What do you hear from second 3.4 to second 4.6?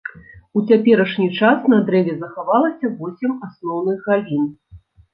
асноўных галін.